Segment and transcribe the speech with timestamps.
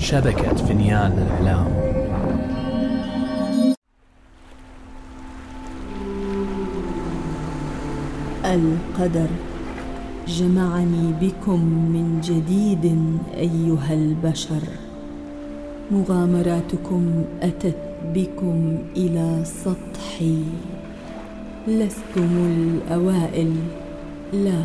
[0.00, 1.66] شبكة فنيان الإعلام
[8.44, 9.28] القدر.
[10.28, 12.84] جمعني بكم من جديد
[13.34, 14.62] أيها البشر.
[15.90, 17.76] مغامراتكم أتت
[18.14, 20.42] بكم إلى سطحي.
[21.68, 23.52] لستم الأوائل.
[24.32, 24.62] لا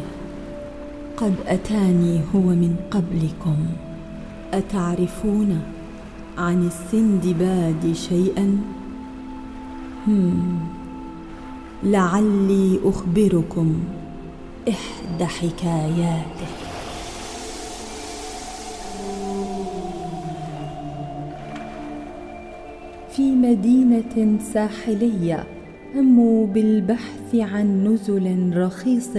[1.18, 3.58] قد أتاني هو من قبلكم.
[4.58, 5.62] أتعرفون
[6.38, 8.58] عن السندباد شيئا؟
[10.08, 10.60] هم
[11.84, 13.80] لعلي أخبركم
[14.70, 16.52] إحدى حكاياته.
[23.12, 25.44] في مدينة ساحلية
[25.96, 29.18] هموا بالبحث عن نزل رخيص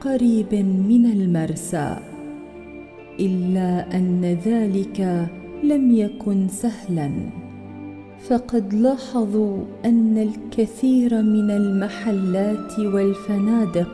[0.00, 0.54] قريب
[0.88, 2.09] من المرسى.
[3.20, 5.28] إلا أن ذلك
[5.62, 7.10] لم يكن سهلا.
[8.28, 13.88] فقد لاحظوا أن الكثير من المحلات والفنادق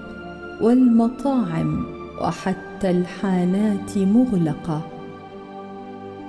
[0.63, 1.87] والمطاعم
[2.23, 4.87] وحتى الحانات مغلقة.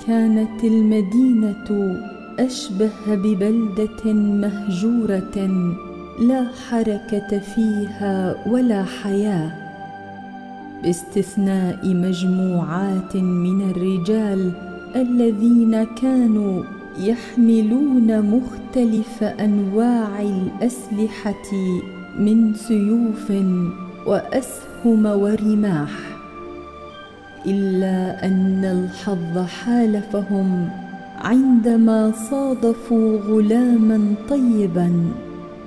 [0.08, 1.98] كانت المدينة
[2.40, 5.50] أشبه ببلدة مهجورة
[6.20, 9.67] لا حركة فيها ولا حياة.
[10.84, 14.52] باستثناء مجموعات من الرجال
[14.96, 16.64] الذين كانوا
[17.00, 21.52] يحملون مختلف أنواع الأسلحة
[22.20, 23.32] من سيوف
[24.08, 25.90] وأسهم ورماح
[27.46, 30.70] إلا أن الحظ حالفهم
[31.18, 34.92] عندما صادفوا غلاما طيبا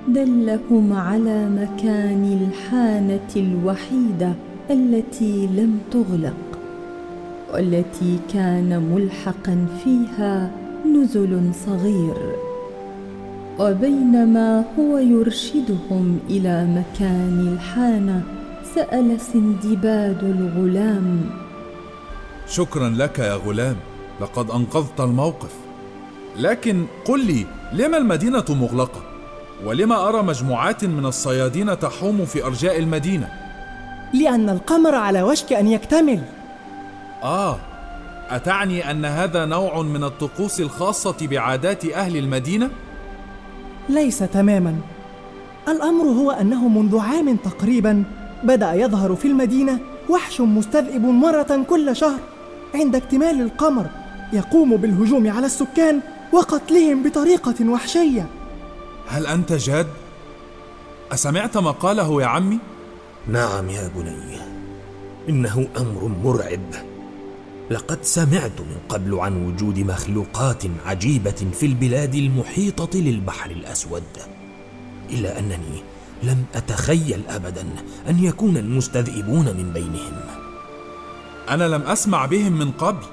[0.07, 4.33] دلهم على مكان الحانة الوحيدة.
[4.69, 6.33] التي لم تغلق
[7.53, 10.51] والتي كان ملحقا فيها
[10.95, 12.35] نزل صغير.
[13.59, 18.23] وبينما هو يرشدهم إلى مكان الحانة
[18.75, 21.21] سأل سندباد الغلام.
[22.47, 23.75] شكرا لك يا غلام
[24.21, 25.55] لقد أنقذت الموقف.
[26.39, 29.01] لكن قل لي لما المدينة مغلقة؟
[29.65, 33.40] ولما أرى مجموعات من الصيادين تحوم في أرجاء المدينة؟
[34.13, 36.21] لأن القمر على وشك أن يكتمل.
[37.23, 37.57] آه
[38.29, 42.69] أتعني أن هذا نوع من الطقوس الخاصة بعادات أهل المدينة؟
[43.89, 44.75] ليس تماما.
[45.67, 48.03] الأمر هو أنه منذ عام تقريبا
[48.43, 49.79] بدأ يظهر في المدينة
[50.09, 52.19] وحش مستذئب مرة كل شهر
[52.75, 53.85] عند اكتمال القمر
[54.33, 55.99] يقوم بالهجوم على السكان
[56.31, 58.27] وقتلهم بطريقة وحشية.
[59.07, 59.87] هل أنت جاد؟
[61.11, 62.59] أسمعت ما قاله يا عمي؟
[63.27, 64.37] نعم يا بني
[65.29, 66.73] إنه أمر مرعب.
[67.69, 74.03] لقد سمعت من قبل عن وجود مخلوقات عجيبة في البلاد المحيطة للبحر الأسود.
[75.09, 75.83] إلا أنني
[76.23, 77.65] لم أتخيل ابدا
[78.09, 80.13] أن يكون المستذئبون من بينهم.
[81.49, 83.05] أنا لم أسمع بهم من قبل.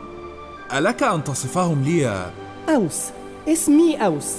[0.73, 2.31] ألك أن تصفهم لي يا
[2.69, 3.03] أوس
[3.49, 4.33] اسمي أوس.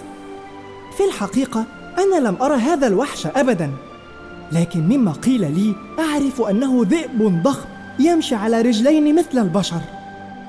[0.98, 1.66] في الحقيقة
[1.98, 3.89] أنا لم أرى هذا الوحش ابدا.
[4.52, 7.66] لكن مما قيل لي أعرف أنه ذئب ضخم
[8.00, 9.82] يمشي على رجلين مثل البشر.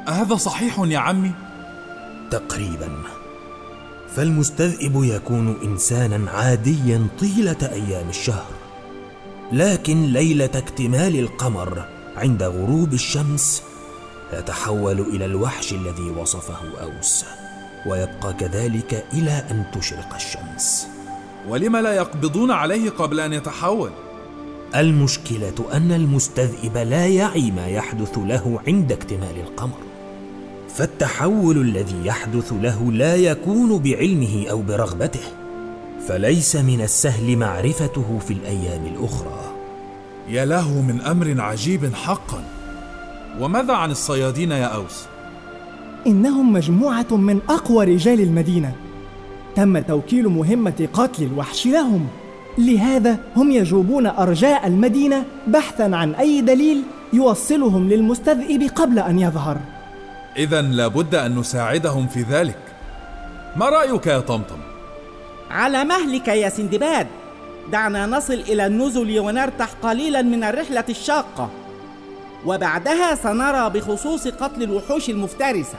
[0.08, 1.32] هذا صحيح يا عمي؟
[2.30, 2.88] تقريبا.
[4.16, 8.50] فالمستذئب يكون انسانا عاديا طيلة أيام الشهر
[9.52, 11.84] لكن ليلة اكتمال القمر
[12.16, 13.62] عند غروب الشمس
[14.32, 17.24] يتحول إلى الوحش الذي وصفه أوس
[17.86, 20.86] ويبقى كذلك إلى أن تشرق الشمس.
[21.48, 23.90] ولم لا يقبضون عليه قبل أن يتحول؟
[24.76, 29.78] المشكلة أن المستذئب لا يعي ما يحدث له عند اكتمال القمر.
[30.74, 35.20] فالتحول الذي يحدث له لا يكون بعلمه أو برغبته.
[36.08, 39.54] فليس من السهل معرفته في الأيام الأخرى.
[40.28, 42.44] يا له من أمر عجيب حقا.
[43.40, 45.04] وماذا عن الصيادين يا أوس؟
[46.06, 48.89] إنهم مجموعة من أقوى رجال المدينة.
[49.56, 52.08] تم توكيل مهمة قتل الوحش لهم.
[52.58, 56.82] لهذا هم يجوبون أرجاء المدينة بحثا عن أي دليل
[57.12, 59.56] يوصلهم للمستذئب قبل أن يظهر.
[60.36, 62.58] اذا لابد أن نساعدهم في ذلك.
[63.56, 64.58] ما رأيك يا طمطم؟
[65.50, 67.06] على مهلك يا سندباد.
[67.72, 71.50] دعنا نصل إلى النزل ونرتاح قليلا من الرحلة الشاقة.
[72.46, 75.78] وبعدها سنرى بخصوص قتل الوحوش المفترسة.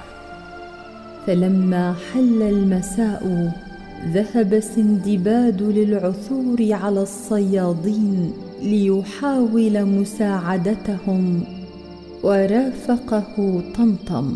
[1.27, 3.53] فلما حل المساء
[4.13, 8.31] ذهب سندباد للعثور على الصيادين
[8.62, 11.44] ليحاول مساعدتهم
[12.23, 14.35] ورافقه طمطم.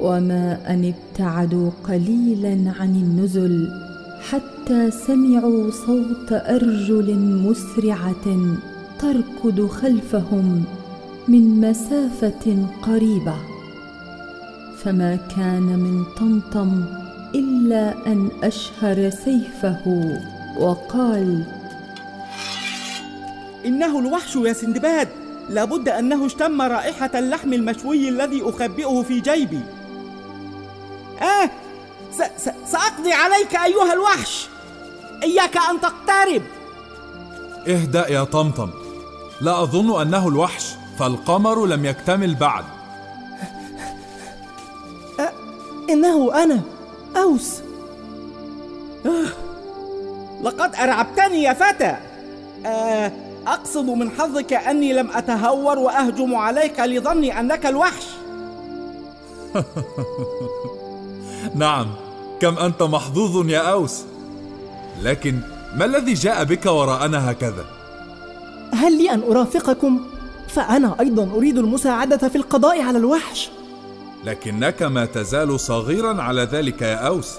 [0.00, 3.68] وما أن ابتعدوا قليلا عن النزل
[4.20, 8.26] حتى سمعوا صوت أرجل مسرعة
[8.98, 10.64] تركض خلفهم
[11.28, 13.55] من مسافة قريبة.
[14.84, 16.84] فما كان من طمطم
[17.34, 19.80] إلا أن أشهر سيفه
[20.58, 21.44] وقال
[23.64, 25.08] إنه الوحش يا سندباد.
[25.48, 29.60] لابد أنه اشتم رائحة اللحم المشوي الذي أخبئه في جيبي.
[31.22, 31.50] آه
[32.12, 34.46] س- س- سأقضي عليك أيها الوحش.
[35.22, 36.42] إياك أن تقترب.
[37.68, 38.70] اهدأ يا طمطم.
[39.40, 40.64] لا أظن أنه الوحش
[40.98, 42.64] فالقمر لم يكتمل بعد.
[45.90, 46.60] إنه أنا
[47.16, 47.60] أوس.
[50.42, 51.96] لقد أرعبتني يا فتى
[52.66, 53.12] آه
[53.46, 58.04] أقصد من حظك أني لم أتهور وأهجم عليك لظني أنك الوحش.
[61.54, 61.86] نعم
[62.40, 64.04] كم أنت محظوظ يا أوس.
[65.02, 65.40] لكن
[65.76, 67.64] ما الذي جاء بك وراءنا هكذا؟
[68.74, 70.00] هل لي أن أرافقكم؟
[70.48, 73.50] فأنا أيضا أريد المساعدة في القضاء على الوحش.
[74.24, 77.34] لكنك ما تزال صغيرا على ذلك يا أوس.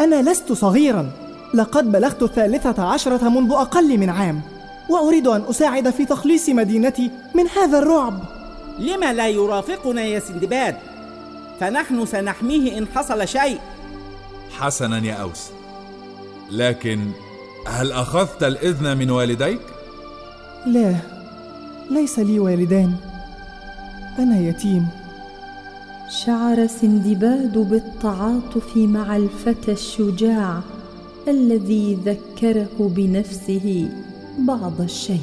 [0.00, 1.10] أنا لست صغيرا.
[1.54, 4.40] لقد بلغت الثالثة عشرة منذ أقل من عام
[4.90, 8.20] وأريد أن أساعد في تخليص مدينتي من هذا الرعب.
[8.78, 10.76] لما لا يرافقنا يا سندباد؟
[11.60, 13.58] فنحن سنحميه إن حصل شيء.
[14.58, 15.50] حسنا يا أوس.
[16.50, 17.10] لكن
[17.66, 19.60] هل أخذت الإذن من والديك؟
[20.66, 20.94] لا
[21.90, 22.94] ليس لي والدان.
[24.18, 24.88] أنا يتيم.
[26.22, 30.60] شعر سندباد بالتعاطف مع الفتى الشجاع
[31.28, 33.88] الذي ذكره بنفسه
[34.38, 35.20] بعض الشيء.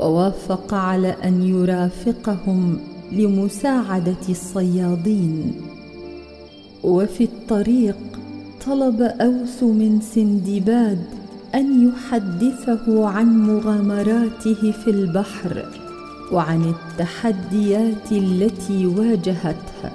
[0.00, 2.78] ووافق على أن يرافقهم
[3.12, 5.52] لمساعدة الصيادين.
[6.84, 7.96] وفي الطريق
[8.66, 11.04] طلب أوس من سندباد
[11.54, 15.77] أن يحدثه عن مغامراته في البحر.
[16.32, 19.92] وعن التحديات التي واجهتها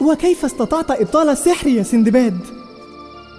[0.00, 2.38] وكيف استطعت إبطال السحر يا سندباد؟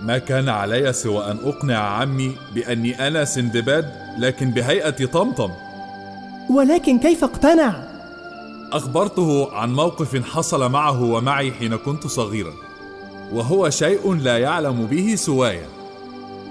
[0.01, 5.49] ما كان علي سوى أن أقنع عمي بأني أنا سندباد لكن بهيئة طمطم
[6.49, 7.73] ولكن كيف اقتنع؟
[8.73, 12.53] أخبرته عن موقف حصل معه ومعي حين كنت صغيرا
[13.33, 15.61] وهو شيء لا يعلم به سواي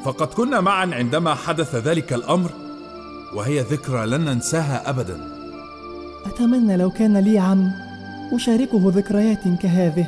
[0.04, 2.50] فقد كنا معا عندما حدث ذلك الأمر
[3.34, 5.20] وهي ذكرى لن ننساها أبدا
[6.26, 7.70] أتمنى لو كان لي عم
[8.32, 10.06] أشاركه ذكريات كهذه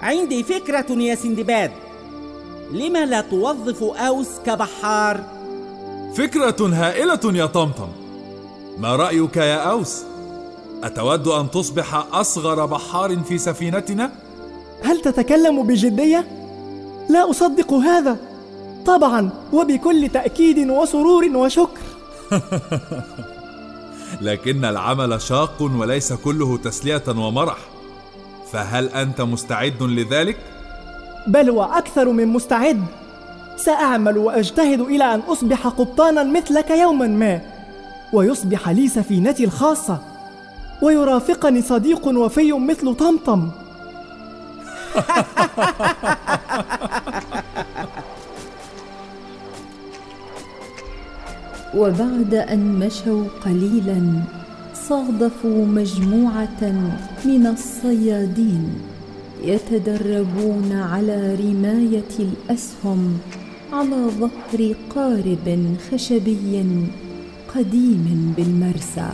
[0.00, 1.70] عندي فكرة يا سندباد
[2.72, 5.20] لما لا توظف أوس كبحار؟
[6.14, 7.88] فكرة هائلة يا طمطم
[8.78, 10.02] ما رأيك يا أوس؟
[10.84, 14.12] أتود أن تصبح أصغر بحار في سفينتنا؟
[14.82, 16.26] هل تتكلم بجدية؟
[17.08, 18.16] لا أصدق هذا
[18.86, 21.80] طبعا وبكل تأكيد وسرور وشكر.
[24.20, 27.58] لكن العمل شاق وليس كله تسلية ومرح.
[28.52, 30.36] فهل أنت مستعد لذلك؟
[31.26, 32.84] بل وأكثر من مستعد.
[33.56, 37.40] سأعمل وأجتهد إلى أن أصبح قبطانا مثلك يوما ما
[38.12, 39.98] ويصبح لي سفينتي الخاصة
[40.82, 43.50] ويرافقني صديق وفي مثل طمطم.
[51.76, 54.22] وبعد أن مشوا قليلا
[54.88, 56.62] صادفوا مجموعة
[57.24, 58.64] من الصيادين
[59.44, 63.18] يتدربون على رماية الأسهم
[63.72, 66.64] على ظهر قارب خشبي
[67.54, 69.08] قديم بالمرسى.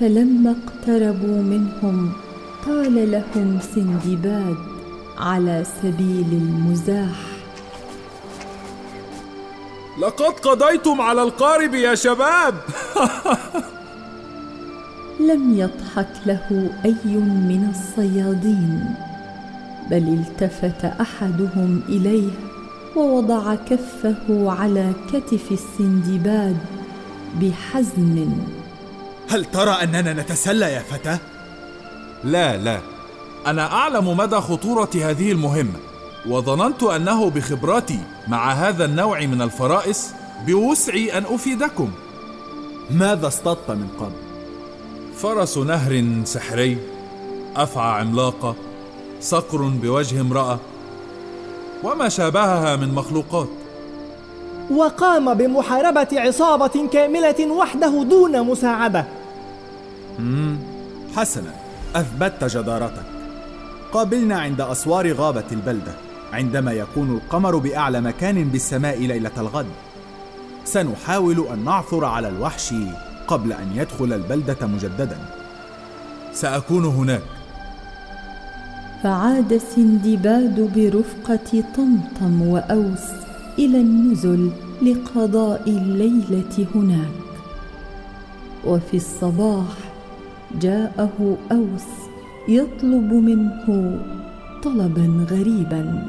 [0.00, 2.12] فلما اقتربوا منهم
[2.66, 4.56] قال لهم سندباد
[5.18, 7.27] على سبيل المزاح
[10.00, 12.54] لقد قضيتم على القارب يا شباب.
[15.30, 18.94] لم يضحك له أي من الصيادين
[19.90, 22.30] بل التفت أحدهم إليه
[22.96, 26.56] ووضع كفه على كتف السندباد
[27.40, 28.32] بحزن.
[29.28, 31.18] هل ترى أننا نتسلى يا فتى؟
[32.24, 32.80] لا لا.
[33.46, 35.78] أنا أعلم مدى خطورة هذه المهمة.
[36.26, 40.14] وظننت أنه بخبرتي مع هذا النوع من الفرائس
[40.46, 41.90] بوسعي أن أفيدكم.
[42.90, 44.12] ماذا اصطدت من قبل؟
[45.16, 46.78] فرس نهر سحري
[47.56, 48.54] أفعى عملاقة
[49.20, 50.58] صقر بوجه امرأة
[51.84, 53.48] وما شابهها من مخلوقات.
[54.70, 59.04] وقام بمحاربة عصابة كاملة وحده دون مساعدة.
[61.16, 61.54] حسنا
[61.96, 63.04] أثبتت جدارتك.
[63.92, 65.92] قابلنا عند أسوار غابة البلدة.
[66.32, 69.66] عندما يكون القمر بأعلى مكان بالسماء ليلة الغد.
[70.64, 72.74] سنحاول أن نعثر على الوحش
[73.26, 75.18] قبل أن يدخل البلدة مجددا.
[76.32, 77.22] سأكون هناك.
[79.02, 83.04] فعاد سندباد برفقة طمطم وأوس
[83.58, 84.50] إلى النزل
[84.82, 87.10] لقضاء الليلة هناك.
[88.64, 89.76] وفي الصباح
[90.60, 91.88] جاءه أوس
[92.48, 93.98] يطلب منه
[94.62, 96.06] طلبا غريبا.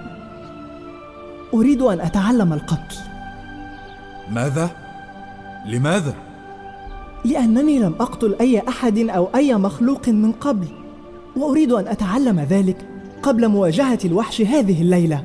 [1.53, 2.95] أريد أن أتعلم القتل.
[4.31, 4.69] ماذا؟
[5.65, 6.13] لماذا؟
[7.25, 10.67] لأنني لم أقتل أي أحد أو أي مخلوق من قبل
[11.35, 12.77] وأريد أن أتعلم ذلك
[13.23, 15.23] قبل مواجهة الوحش هذه الليلة.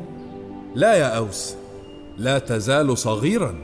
[0.75, 1.55] لا يا أوس
[2.19, 3.55] لا تزال صغيرا.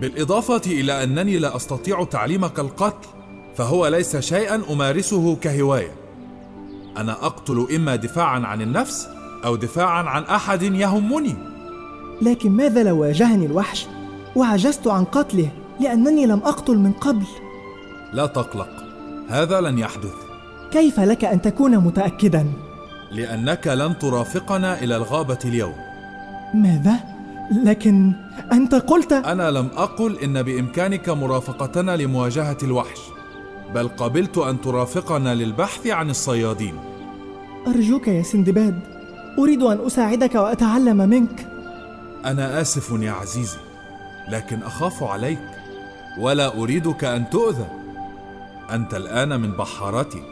[0.00, 3.08] بالإضافة إلى أنني لا أستطيع تعليمك القتل
[3.56, 5.92] فهو ليس شيئا أمارسه كهواية.
[6.96, 9.08] أنا أقتل إما دفاعا عن النفس
[9.44, 11.49] أو دفاعا عن أحد يهمني.
[12.22, 13.86] لكن ماذا لو واجهني الوحش؟
[14.36, 15.50] وعجزت عن قتله
[15.80, 17.24] لأنني لم أقتل من قبل.
[18.12, 18.70] لا تقلق
[19.28, 20.14] هذا لن يحدث.
[20.70, 22.46] كيف لك أن تكون متأكدا؟
[23.12, 25.74] لأنك لن ترافقنا إلى الغابة اليوم.
[26.54, 26.94] ماذا؟
[27.64, 28.12] لكن
[28.52, 33.00] أنت قلت أنا لم أقل إن بإمكانك مرافقتنا لمواجهة الوحش
[33.74, 36.74] بل قبلت أن ترافقنا للبحث عن الصيادين.
[37.66, 38.80] أرجوك يا سندباد
[39.38, 41.49] أريد أن أساعدك وأتعلم منك.
[42.24, 43.58] أنا آسف يا عزيزي
[44.28, 45.38] لكن أخاف عليك
[46.18, 47.66] ولا أريدك أن تؤذى.
[48.72, 50.22] أنت الآن من بحارتي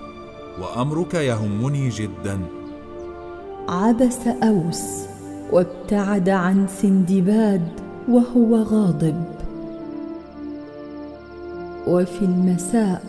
[0.61, 2.41] وأمرك يهمني جدا.
[3.69, 4.83] عبس أوس
[5.53, 7.69] وابتعد عن سندباد
[8.09, 9.25] وهو غاضب.
[11.87, 13.03] وفي المساء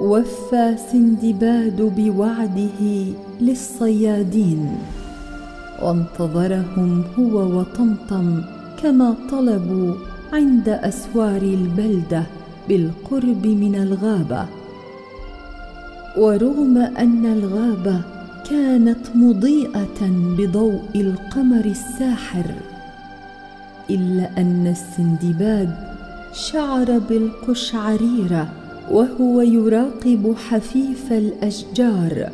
[0.00, 4.78] وفى سندباد بوعده للصيادين.
[5.82, 8.42] وانتظرهم هو وطمطم
[8.82, 9.94] كما طلبوا
[10.32, 12.22] عند أسوار البلدة
[12.68, 14.46] بالقرب من الغابة.
[16.16, 18.00] ورغم أن الغابة
[18.50, 20.00] كانت مضيئة
[20.38, 22.44] بضوء القمر الساحر
[23.90, 25.74] إلا أن السندباد
[26.32, 28.48] شعر بالقشعريرة
[28.90, 32.30] وهو يراقب حفيف الأشجار.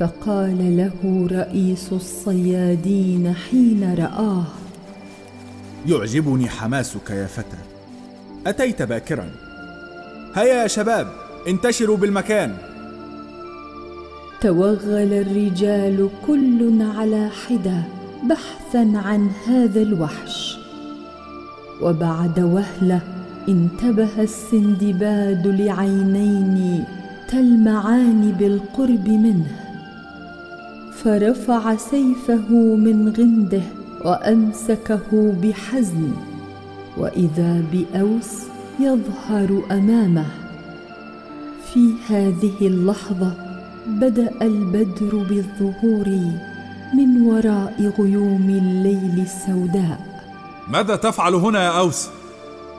[0.00, 4.44] فقال له رئيس الصيادين حين رآه.
[5.86, 7.56] يعجبني حماسك يا فتى.
[8.46, 9.30] أتيت باكرا.
[10.34, 11.06] هيا يا شباب
[11.48, 12.56] انتشروا بالمكان.
[14.40, 17.82] توغل الرجال كل على حدة
[18.28, 20.56] بحثا عن هذا الوحش.
[21.82, 23.00] وبعد وهلة
[23.48, 26.84] انتبه السندباد لعينين
[27.28, 29.69] تلمعان بالقرب منه.
[31.04, 33.62] فرفع سيفه من غنده
[34.04, 36.12] وأمسكه بحزم
[36.96, 38.30] وإذا بأوس
[38.80, 40.26] يظهر أمامه
[41.72, 43.32] في هذه اللحظة
[43.86, 46.08] بدأ البدر بالظهور
[46.94, 50.00] من وراء غيوم الليل السوداء
[50.68, 52.08] ماذا تفعل هنا يا أوس؟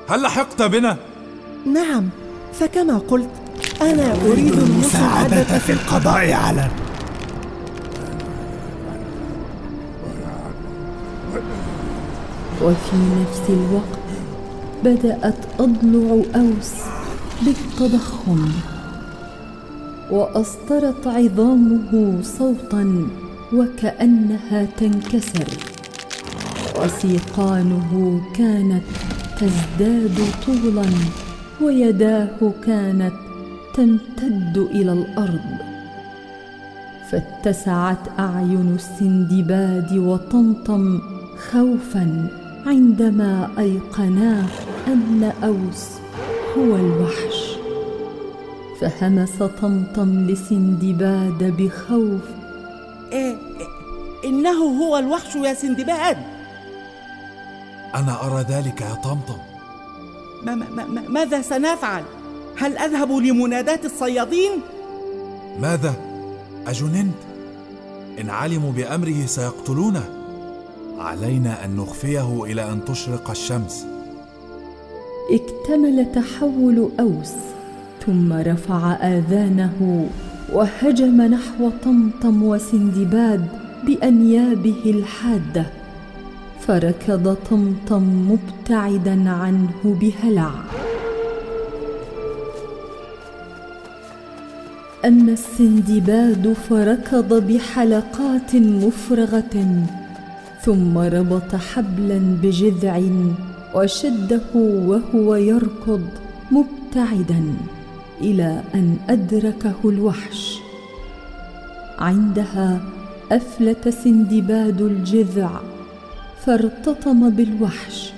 [0.09, 0.97] هل لحقت بنا؟
[1.73, 2.09] نعم
[2.53, 3.29] فكما قلت
[3.81, 6.67] أنا أريد المساعدة في القضاء على
[12.63, 14.01] وفي نفس الوقت
[14.83, 16.73] بدأت أضلع أوس
[17.45, 18.49] بالتضخم
[20.11, 23.07] واصدرت عظامه صوتا
[23.53, 25.47] وكأنها تنكسر.
[26.79, 28.83] وسيقانه كانت
[29.39, 30.89] تزداد طولا
[31.61, 33.13] ويداه كانت
[33.75, 35.39] تمتد إلى الأرض.
[37.11, 40.99] فاتسعت أعين السندباد وطمطم
[41.49, 42.27] خوفا
[42.65, 44.45] عندما ايقنا
[44.87, 45.85] أن أوس
[46.57, 47.51] هو الوحش
[48.81, 52.21] فهمس طمطم لسندباد بخوف
[53.11, 53.35] إيه
[54.25, 56.17] إنه هو الوحش يا سندباد
[57.95, 59.37] أنا أرى ذلك يا طمطم
[60.43, 62.03] ما ما ما ماذا سنفعل؟
[62.57, 64.51] هل أذهب لمناداة الصيادين؟
[65.59, 65.93] ماذا؟
[66.67, 67.15] أجننت؟
[68.21, 70.20] إن علموا بأمره سيقتلونه
[71.01, 73.85] علينا أن نخفيه إلى أن تشرق الشمس.
[75.31, 77.33] اكتمل تحول أوس
[78.05, 80.09] ثم رفع آذانه
[80.53, 83.47] وهجم نحو طمطم وسندباد
[83.85, 85.65] بأنيابه الحادة.
[86.59, 90.51] فركض طمطم مبتعدا عنه بهلع.
[95.05, 99.85] أما السندباد فركض بحلقات مفرغة
[100.65, 103.01] ثم ربط حبلا بجذع
[103.75, 106.01] وشده وهو يركض
[106.51, 107.43] مبتعدا
[108.21, 110.59] إلى أن أدركه الوحش.
[111.99, 112.81] عندها
[113.31, 115.59] أفلت سندباد الجذع
[116.45, 118.11] فارتطم بالوحش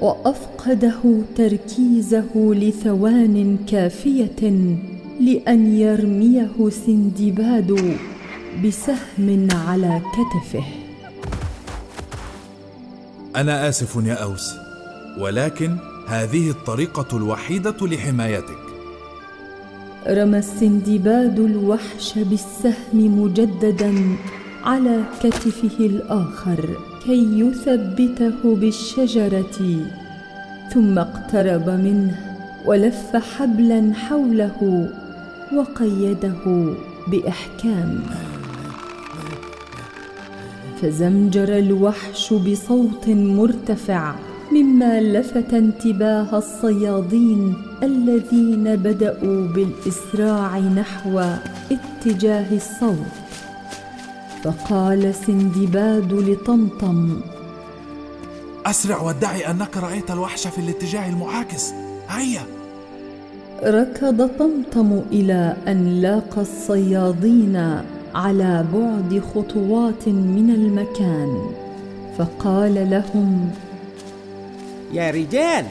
[0.00, 4.42] وأفقده تركيزه لثوان كافية
[5.20, 7.96] لأن يرميه سندباد
[8.64, 10.85] بسهم على كتفه.
[13.36, 14.54] أنا آسف يا أوس
[15.18, 15.76] ولكن
[16.08, 18.58] هذه الطريقة الوحيدة لحمايتك.
[20.08, 24.16] رمى السندباد الوحش بالسهم مجددا
[24.64, 29.86] على كتفه الآخر كي يثبته بالشجرة
[30.74, 32.18] ثم اقترب منه
[32.64, 34.88] ولف حبلا حوله
[35.56, 36.74] وقيده
[37.06, 38.00] بإحكام.
[40.82, 44.14] فزمجر الوحش بصوت مرتفع
[44.52, 51.24] مما لفت انتباه الصيادين الذين بدأوا بالإسراع نحو
[51.72, 53.14] اتجاه الصوت.
[54.44, 57.20] فقال سندباد لطمطم
[58.66, 61.72] أسرع وادعي أنك رأيت الوحش في الاتجاه المعاكس.
[62.08, 62.42] هيا.
[63.64, 67.82] ركض طمطم إلى أن لاقى الصيادين
[68.16, 71.50] على بعد خطوات من المكان
[72.18, 73.50] فقال لهم
[74.92, 75.66] يا رجال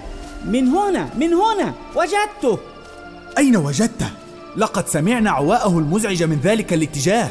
[0.46, 2.60] من هنا من هنا وجدته.
[3.38, 4.10] أين وجدته؟
[4.58, 7.30] لقد سمعنا عواءه المزعج من ذلك الاتجاه.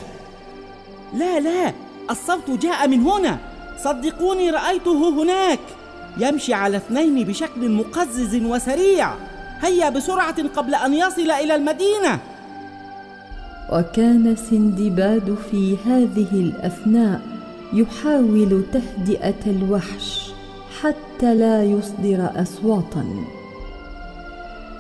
[1.15, 1.73] لا لا
[2.11, 3.39] الصوت جاء من هنا.
[3.85, 5.61] صدقوني رأيته هناك.
[6.19, 9.11] يمشي على اثنين بشكل مقزز وسريع.
[9.63, 12.19] هيا بسرعة قبل أن يصل إلى المدينة.
[13.73, 17.21] وكان سندباد في هذه الأثناء
[17.73, 20.31] يحاول تهدئة الوحش
[20.81, 23.05] حتى لا يصدر أصواتا.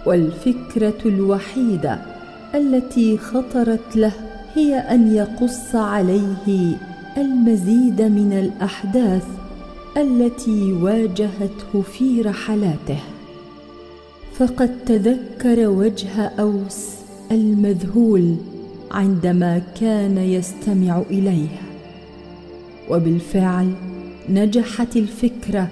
[0.06, 1.98] والفكرة الوحيدة
[2.54, 4.12] التي خطرت له
[4.54, 6.76] هي أن يقص عليه
[7.16, 9.26] المزيد من الأحداث
[9.96, 12.98] التي واجهته في رحلاته.
[14.34, 16.88] فقد تذكر وجه أوس
[17.32, 18.36] المذهول
[18.90, 21.48] عندما كان يستمع إليه
[22.90, 23.72] وبالفعل
[24.28, 25.68] نجحت الفكرة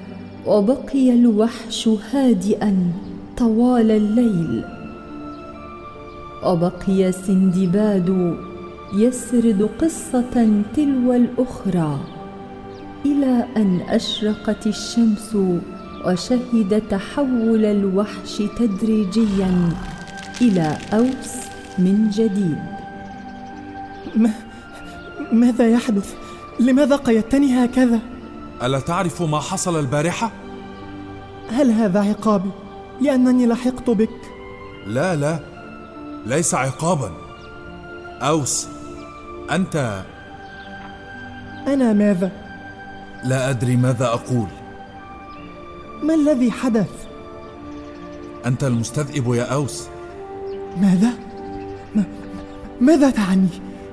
[0.46, 2.92] وبقي الوحش هادئا
[3.38, 4.64] طوال الليل.
[6.46, 8.36] وبقي سندباد
[8.94, 12.00] يسرد قصة تلو الأخرى
[13.06, 15.36] إلى أن أشرقت الشمس
[16.06, 19.68] وشهد تحول الوحش تدريجيا
[20.40, 21.32] إلى أوس
[21.78, 22.81] من جديد.
[25.32, 26.14] ماذا يحدث؟
[26.60, 27.98] لماذا قيدتني هكذا؟
[28.62, 30.30] ألا تعرف ما حصل البارحة
[31.50, 32.50] هل هذا عقابي
[33.00, 34.10] لأنني لحقت بك؟
[34.86, 35.38] لا لا
[36.26, 37.12] ليس عقابا
[38.20, 38.68] أوس
[39.50, 40.02] أنت
[41.66, 42.30] أنا ماذا؟
[43.24, 44.46] لا أدري ماذا أقول
[46.02, 46.90] ما الذي حدث؟
[48.46, 49.86] أنت المستذئب يا أوس
[50.80, 51.10] ماذا؟
[51.94, 52.04] ما
[52.80, 53.48] ماذا تعني؟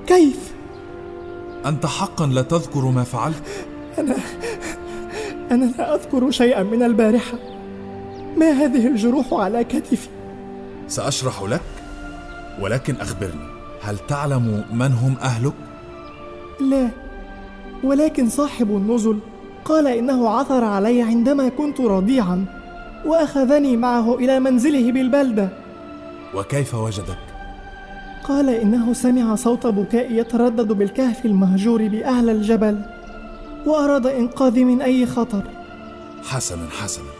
[0.06, 0.52] كيف؟
[1.66, 3.42] أنت حقا لا تذكر ما فعلت.
[5.50, 7.38] أنا لا أذكر شيئا من البارحة.
[8.36, 10.08] ما هذه الجروح على كتفي؟
[10.88, 11.60] سأشرح لك
[12.60, 13.50] ولكن أخبرني
[13.82, 15.52] هل تعلم من هم أهلك؟
[16.60, 16.88] لا
[17.84, 19.18] ولكن صاحب النزل
[19.64, 22.44] قال إنه عثر علي عندما كنت رضيعا
[23.06, 25.48] وأخذني معه إلى منزله بالبلدة.
[26.34, 27.18] وكيف وجدك؟
[28.24, 32.82] قال إنه سمع صوت بكاء يتردد بالكهف المهجور بأعلى الجبل
[33.66, 35.42] وأراد إنقاذي من أي خطر.
[36.24, 37.10] حسنا حسنا.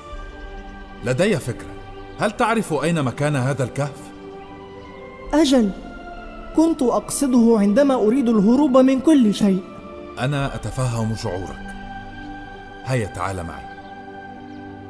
[1.05, 1.71] لدي فكرة.
[2.19, 4.11] هل تعرف أين مكان هذا الكهف؟
[5.35, 5.71] أجل.
[6.57, 9.63] كنت أقصده عندما أريد الهروب من كل شيء.
[10.19, 11.75] أنا أتفهم شعورك.
[12.85, 13.71] هيا تعال معي.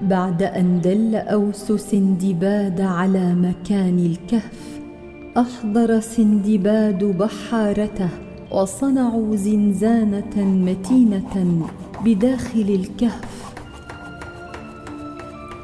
[0.03, 4.80] بعد أن دل أوس سندباد على مكان الكهف
[5.37, 8.09] أحضر سندباد بحارته
[8.51, 11.67] وصنعوا زنزانة متينة
[12.05, 13.53] بداخل الكهف.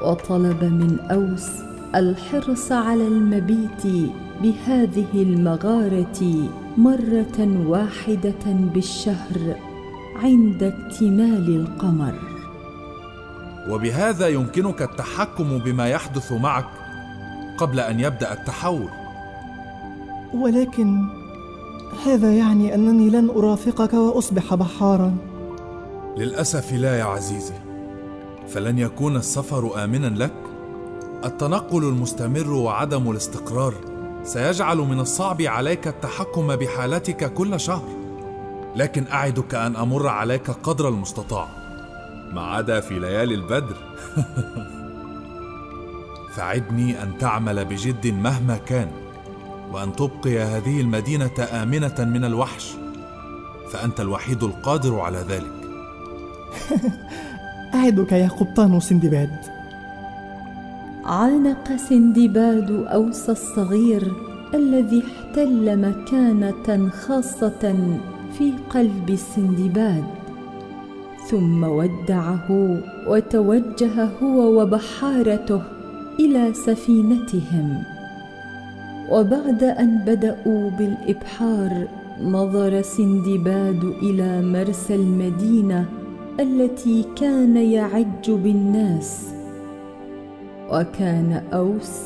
[0.03, 1.49] وطلب من أوس
[1.95, 4.11] الحرص على المبيت
[4.43, 9.57] بهذه المغارة مرة واحدة بالشهر
[10.17, 12.15] عند اكتمال القمر.
[13.71, 16.69] وبهذا يمكنك التحكم بما يحدث معك
[17.59, 19.06] قبل أن يبدأ التحول.
[20.35, 21.05] ولكن
[22.07, 25.17] هذا يعني أنني لن أرافقك وأصبح بحارا.
[26.17, 27.55] للأسف لا يا عزيزي.
[28.49, 30.35] فلن يكون السفر آمنا لك؟
[31.25, 33.75] التنقل المستمر وعدم الاستقرار
[34.25, 37.89] سيجعل من الصعب عليك التحكم بحالتك كل شهر.
[38.77, 41.49] لكن أعدك أن أمر عليك قدر المستطاع.
[42.33, 43.77] ما عدا في ليالي البدر.
[46.35, 49.06] فعدني أن تعمل بجد مهما كان.
[49.77, 52.75] وان تبقي هذه المدينة آمنة من الوحش
[53.73, 55.53] فأنت الوحيد القادر على ذلك.
[57.75, 59.31] أعدك يا قبطان سندباد.
[61.05, 64.13] عانق سندباد أوس الصغير
[64.55, 67.77] الذي احتل مكانة خاصة
[68.39, 70.05] في قلب سندباد
[71.31, 75.63] ثم ودعه وتوجه هو وبحارته
[76.21, 77.96] إلى سفينتهم.
[79.11, 81.89] وبعد أن بدأوا بالإبحار
[82.23, 85.85] نظر سندباد إلى مرسى المدينة
[86.41, 89.29] التي كان يعج بالناس.
[90.73, 92.01] وكان أوس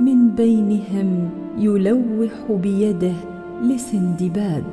[0.00, 3.14] من بينهم يلوح بيده
[3.62, 4.64] لسندباد.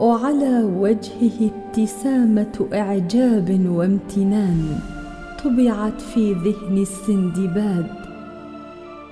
[0.00, 4.78] وعلى وجهه ابتسامة إعجاب وامتنان
[5.44, 8.05] طبعت في ذهن السندباد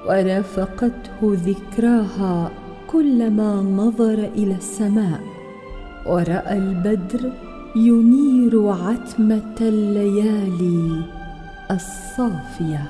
[0.08, 2.50] ورافقته ذكراها
[2.92, 5.20] كلما نظر إلى السماء.
[6.06, 7.32] ورأى البدر
[7.76, 11.02] ينير عتمة الليالي
[11.70, 12.84] الصافية.